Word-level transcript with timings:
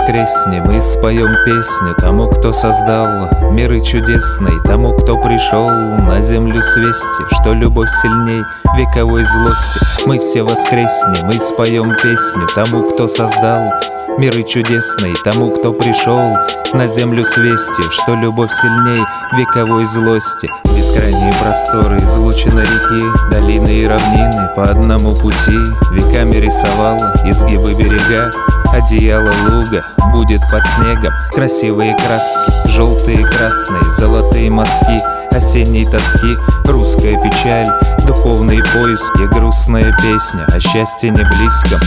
воскреснем 0.00 0.70
и 0.70 0.80
споем 0.80 1.44
песню 1.44 1.94
Тому, 1.98 2.28
кто 2.28 2.52
создал 2.52 3.28
миры 3.50 3.80
чудесные 3.80 4.60
Тому, 4.64 4.94
кто 4.94 5.16
пришел 5.18 5.68
на 5.68 6.20
землю 6.20 6.62
с 6.62 6.76
вести 6.76 7.34
Что 7.34 7.52
любовь 7.52 7.90
сильней 8.02 8.42
вековой 8.76 9.24
злости. 9.24 10.06
Мы 10.06 10.18
все 10.18 10.42
воскреснем 10.42 11.28
и 11.30 11.38
споем 11.38 11.94
песню 11.96 12.46
Тому, 12.54 12.90
кто 12.90 13.08
создал 13.08 13.64
миры 14.18 14.42
чудесные 14.42 15.14
Тому, 15.24 15.50
кто 15.50 15.72
пришел 15.72 16.30
на 16.72 16.86
землю 16.88 17.24
с 17.24 17.36
вестью 17.36 17.84
Что 17.90 18.14
любовь 18.14 18.52
сильней 18.52 19.04
вековой 19.32 19.84
злости. 19.84 20.50
Бескрайние 20.64 21.32
просторы 21.42 21.96
излучины 21.96 22.60
реки 22.60 23.04
Долины 23.30 23.68
и 23.68 23.86
равнины. 23.86 24.54
По 24.56 24.64
одному 24.64 25.14
пути 25.20 25.58
Веками 25.90 26.36
рисовала 26.36 26.98
изгибы 27.24 27.74
берега 27.74 28.30
Одеяло 28.72 29.32
луга 29.50 29.84
будет 30.12 30.40
под 30.52 30.62
снегом. 30.76 31.12
Красивые 31.32 31.96
краски, 31.96 32.68
желтые, 32.68 33.24
красные, 33.26 33.90
золотые 33.98 34.50
мазки 34.50 34.98
Осенней 35.32 35.86
тоски, 35.86 36.32
русская 36.66 37.16
печаль 37.22 37.66
Духовные 38.06 38.62
поиски, 38.74 39.32
грустная 39.34 39.96
песня 40.02 40.46
О 40.52 40.60
счастье 40.60 41.10
не 41.10 41.22
близком 41.22 41.80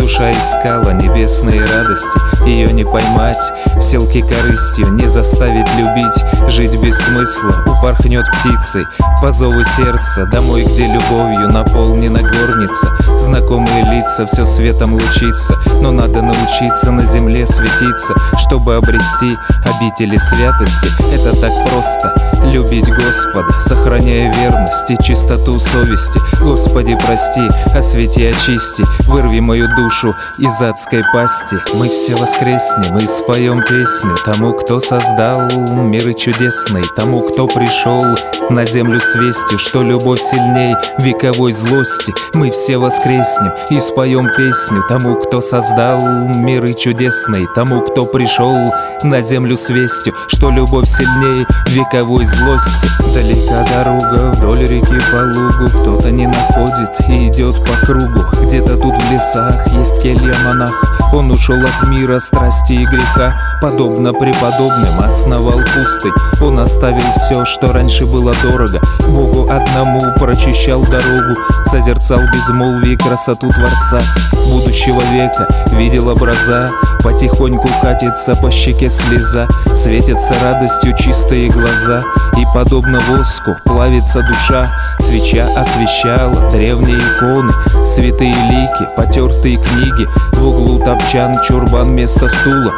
Душа 0.00 0.30
искала 0.30 0.90
небесные 0.92 1.60
радости 1.64 2.46
Ее 2.46 2.72
не 2.72 2.84
поймать, 2.84 3.36
в 3.76 3.82
селке 3.82 4.22
корыстью 4.22 4.92
Не 4.92 5.08
заставить 5.08 5.68
любить, 5.76 6.50
жить 6.52 6.82
без 6.82 6.96
смысла 6.98 7.54
Упорхнет 7.66 8.26
птицей 8.26 8.84
по 9.20 9.32
зову 9.32 9.62
сердца 9.76 10.26
Домой, 10.26 10.64
где 10.64 10.86
любовью 10.86 11.48
наполнена 11.48 12.20
горница. 12.20 12.88
Знакомые 13.18 13.84
лица, 13.90 14.26
все 14.26 14.44
светом 14.44 14.92
лучится. 14.92 15.54
Но 15.80 15.90
надо 15.90 16.22
научиться 16.22 16.90
на 16.90 17.02
земле 17.02 17.46
светиться 17.46 18.14
Чтобы 18.38 18.76
обрести 18.76 19.34
обители 19.64 20.16
святости. 20.16 20.88
Это 21.12 21.34
так 21.40 21.52
просто, 21.66 22.12
любить 22.44 22.87
Господа 22.90 23.60
Сохраняя 23.60 24.32
верность 24.32 24.90
и 24.90 24.96
чистоту 25.02 25.58
совести. 25.58 26.20
Господи, 26.42 26.96
прости, 27.04 27.42
освети, 27.74 28.26
очисти 28.26 28.84
Вырви 29.08 29.40
мою 29.40 29.66
душу 29.76 30.14
из 30.38 30.60
адской 30.60 31.02
пасти. 31.12 31.56
Мы 31.74 31.88
все 31.88 32.16
воскреснем 32.16 32.96
и 32.98 33.06
споем 33.06 33.62
песню 33.62 34.16
Тому, 34.24 34.52
кто 34.52 34.80
создал 34.80 35.50
миры 35.82 36.14
чудесные 36.14 36.84
Тому, 36.96 37.22
кто 37.22 37.46
пришел 37.46 38.02
на 38.50 38.64
землю 38.64 39.00
с 39.00 39.14
вестью 39.14 39.58
Что 39.58 39.82
любовь 39.82 40.20
сильней 40.20 40.74
вековой 40.98 41.52
злости. 41.52 42.14
Мы 42.34 42.50
все 42.50 42.78
воскреснем 42.78 43.52
и 43.70 43.80
споем 43.80 44.28
песню 44.28 44.82
Тому, 44.88 45.16
кто 45.16 45.40
создал 45.40 46.00
миры 46.44 46.74
чудесные 46.74 47.46
Тому, 47.54 47.82
кто 47.82 48.06
пришел 48.06 48.56
на 49.04 49.20
землю 49.22 49.56
с 49.56 49.68
вестью 49.70 50.14
Что 50.28 50.50
любовь 50.50 50.88
сильней 50.88 51.46
вековой 51.68 52.24
злости 52.24 52.77
Далека 53.14 53.64
дорога 53.74 54.30
вдоль 54.32 54.62
реки 54.62 54.98
по 55.12 55.38
лугу. 55.38 55.66
Кто-то 55.66 56.10
не 56.10 56.26
находит 56.26 56.90
и 57.08 57.28
идет 57.28 57.54
по 57.64 57.86
кругу. 57.86 58.26
Где-то 58.42 58.76
тут 58.76 58.97
лесах 59.10 59.66
есть 59.68 60.02
келья 60.02 60.34
монаха 60.44 60.86
Он 61.12 61.30
ушел 61.30 61.56
от 61.62 61.88
мира, 61.88 62.18
страсти 62.18 62.74
и 62.74 62.86
греха 62.86 63.34
Подобно 63.60 64.12
преподобным 64.12 64.98
основал 65.00 65.58
пустынь 65.58 66.12
Он 66.42 66.58
оставил 66.58 67.04
все, 67.16 67.44
что 67.44 67.72
раньше 67.72 68.04
было 68.06 68.32
дорого. 68.42 68.80
Богу 69.08 69.50
одному 69.50 70.00
прочищал 70.18 70.82
дорогу 70.84 71.34
Созерцал 71.66 72.20
безмолвие 72.32 72.96
красоту 72.96 73.50
Творца. 73.50 74.00
Будущего 74.48 75.00
века 75.12 75.46
видел 75.72 76.08
образа 76.08 76.66
Потихоньку 77.02 77.68
катится 77.80 78.34
по 78.34 78.50
щеке 78.50 78.90
слеза 78.90 79.46
Светятся 79.76 80.34
радостью 80.42 80.96
чистые 80.96 81.50
глаза. 81.50 82.00
И 82.36 82.44
подобно 82.54 82.98
воску 83.08 83.56
плавится 83.64 84.20
душа 84.22 84.66
Свеча 85.08 85.46
освещала 85.56 86.50
древние 86.50 86.98
иконы. 86.98 87.50
Святые 87.86 88.28
лики, 88.28 88.94
потертые 88.94 89.56
книги. 89.56 90.06
В 90.34 90.46
углу 90.46 90.78
топчан, 90.84 91.32
чурбан 91.46 91.92
вместо 91.92 92.28
стула 92.28 92.70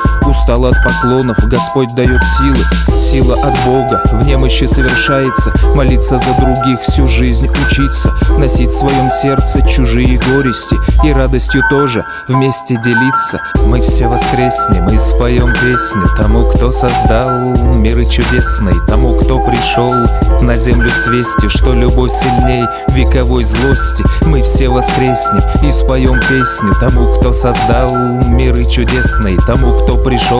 Устал 0.50 0.66
от 0.66 0.82
поклонов, 0.82 1.38
Господь 1.46 1.94
дает 1.94 2.20
силы 2.36 2.56
Сила 3.10 3.34
от 3.34 3.56
Бога. 3.64 4.02
В 4.10 4.26
немощи 4.26 4.64
совершается 4.64 5.52
Молиться 5.76 6.18
за 6.18 6.34
других 6.40 6.80
всю 6.80 7.06
жизнь 7.06 7.48
учиться 7.66 8.10
Носить 8.36 8.70
в 8.70 8.78
своем 8.78 9.10
сердце 9.10 9.64
чужие 9.64 10.18
горести 10.18 10.76
И 11.04 11.12
радостью 11.12 11.62
тоже 11.70 12.04
вместе 12.26 12.76
делиться. 12.82 13.40
Мы 13.66 13.80
все 13.80 14.08
воскреснем 14.08 14.88
и 14.88 14.98
споем 14.98 15.52
песню 15.62 16.08
Тому, 16.18 16.44
кто 16.46 16.72
создал 16.72 17.54
миры 17.76 18.04
чудесные 18.06 18.74
Тому, 18.88 19.14
кто 19.14 19.44
пришел 19.44 19.92
на 20.40 20.56
землю 20.56 20.90
с 20.90 21.06
вестью 21.06 21.48
Что 21.48 21.74
любовь 21.74 22.12
сильней 22.12 22.64
вековой 22.88 23.44
злости. 23.44 24.04
Мы 24.26 24.42
все 24.42 24.68
воскреснем 24.68 25.42
и 25.62 25.70
споем 25.70 26.18
песню 26.28 26.74
Тому, 26.80 27.14
кто 27.14 27.32
создал 27.32 27.90
миры 28.30 28.64
чудесные 28.68 29.38
Тому, 29.46 29.78
кто 29.78 29.96
пришел 30.02 30.39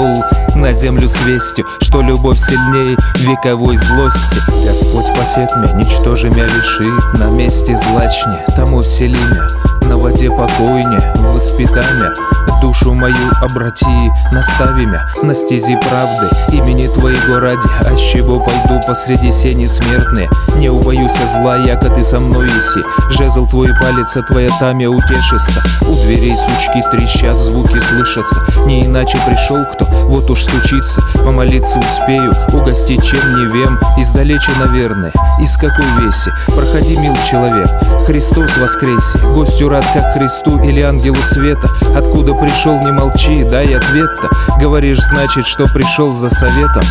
на 0.56 0.72
землю 0.72 1.08
с 1.08 1.24
вестью 1.26 1.66
Что 1.80 2.02
любовь 2.02 2.38
сильней 2.38 2.96
вековой 3.18 3.76
злости. 3.76 4.40
Господь 4.66 5.06
спасет 5.06 5.50
меня, 5.56 5.72
ничтоже 5.74 6.30
меня 6.30 6.44
лишит 6.44 7.18
На 7.18 7.30
месте 7.30 7.76
злачнее, 7.76 8.44
тому 8.56 8.80
вселимя 8.82 9.46
на 9.90 9.96
воде 9.96 10.30
покойне, 10.30 11.00
воспитания 11.16 12.14
Душу 12.60 12.92
мою 12.92 13.16
обрати, 13.40 14.12
настави 14.32 14.86
мя 14.86 15.06
на 15.22 15.34
стези 15.34 15.76
правды. 15.76 16.28
Имени 16.52 16.82
Твоего 16.82 17.40
ради, 17.40 17.56
а 17.80 17.96
с 17.96 18.12
чего 18.12 18.38
пойду 18.38 18.78
посреди 18.86 19.32
сени 19.32 19.66
смертные? 19.66 20.28
Не 20.56 20.68
убоюсь 20.68 21.12
зла, 21.32 21.56
яко 21.56 21.88
Ты 21.88 22.04
со 22.04 22.20
мной 22.20 22.48
иси. 22.48 22.82
Жезл 23.10 23.46
Твой 23.46 23.68
палец, 23.68 24.14
а 24.16 24.22
Твоя 24.22 24.50
тамя 24.58 24.90
утешиста 24.90 25.62
У 25.88 25.94
дверей 26.04 26.36
сучки 26.36 26.82
трещат, 26.90 27.38
звуки 27.38 27.80
слышатся. 27.80 28.42
Не 28.66 28.84
иначе 28.86 29.16
пришел 29.26 29.64
кто, 29.72 29.86
вот 30.06 30.28
уж 30.28 30.42
стучится. 30.42 31.00
Помолиться 31.24 31.78
успею, 31.78 32.34
угостить 32.52 33.02
чем 33.02 33.20
не 33.38 33.46
вем. 33.54 33.80
Издалече, 33.96 34.50
наверное, 34.58 35.12
из 35.40 35.56
какой 35.56 35.86
веси 36.04 36.30
Проходи, 36.48 36.98
мил 36.98 37.16
человек, 37.30 37.70
Христос 38.06 38.58
воскресе. 38.58 39.18
Гостю 39.34 39.70
рад, 39.70 39.79
как 39.94 40.16
Христу 40.16 40.62
или 40.62 40.82
ангелу 40.82 41.16
света. 41.16 41.68
Откуда 41.96 42.34
пришел, 42.34 42.78
не 42.80 42.92
молчи, 42.92 43.44
дай 43.44 43.66
ответ-то. 43.74 44.28
Говоришь, 44.60 45.00
значит, 45.02 45.46
что 45.46 45.66
пришел 45.66 46.12
за 46.12 46.30
советом 46.30 46.82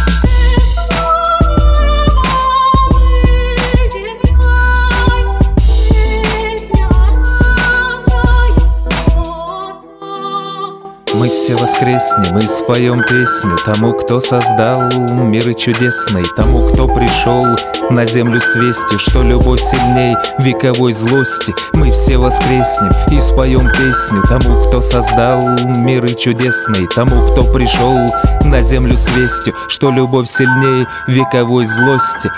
Мы 11.20 11.28
все 11.28 11.58
воскреснем 11.58 12.38
и 12.38 12.42
споем 12.44 13.04
песню 13.04 13.58
Тому, 13.66 13.92
кто 13.92 14.22
создал 14.22 14.90
миры 15.26 15.54
чудесные 15.54 16.24
Тому, 16.34 16.70
кто 16.70 16.88
пришел 16.88 17.44
на 17.90 18.06
землю 18.06 18.40
с 18.40 18.56
вестью 18.56 18.98
Что 18.98 19.22
любовь 19.22 19.60
сильней 19.60 20.16
вековой 20.38 20.94
злости. 20.94 21.54
Мы 21.74 21.92
все 21.92 22.18
воскреснем 22.18 22.92
и 23.12 23.20
споем 23.20 23.68
песню 23.68 24.24
Тому, 24.30 24.64
кто 24.64 24.82
создал 24.82 25.42
миры 25.84 26.08
чудесные 26.08 26.88
Тому, 26.88 27.34
кто 27.34 27.44
пришел 27.52 27.98
на 28.46 28.62
землю 28.62 28.96
с 28.96 29.10
вестью 29.18 29.54
Что 29.68 29.92
любовь 29.92 30.30
сильней 30.30 30.88
вековой 31.08 31.66
злости 31.66 32.32